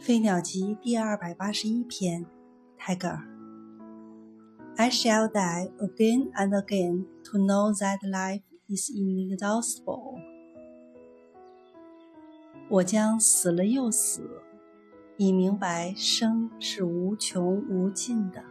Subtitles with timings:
[0.00, 2.24] 飞鸟集第二百八十一篇，
[2.76, 3.20] 泰戈尔。
[4.76, 10.22] I shall die again and again to know that life is inexhaustible。
[12.70, 14.22] 我将死了又死，
[15.16, 18.44] 以明白生是无穷无尽的。